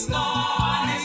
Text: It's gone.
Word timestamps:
It's 0.00 0.08
gone. 0.08 0.99